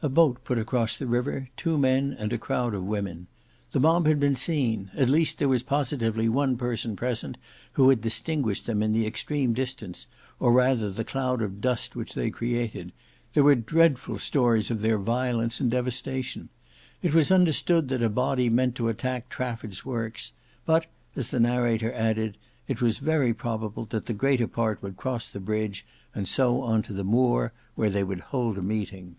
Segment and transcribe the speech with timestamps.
[0.00, 3.26] A boat put across the river; two men and a crowd of women.
[3.72, 7.36] The mob had been seen; at least there was positively one person present
[7.72, 10.06] who had distinguished them in the extreme distance,
[10.38, 12.92] or rather the cloud of dust which they created;
[13.34, 16.48] there were dreadful stories of their violence and devastation.
[17.02, 20.30] It was understood that a body meant to attack Trafford's works,
[20.64, 20.86] but,
[21.16, 22.38] as the narrator added,
[22.68, 25.84] it was very probable that the greater part would cross the bridge
[26.14, 29.16] and so on to the Moor, where they would hold a meeting.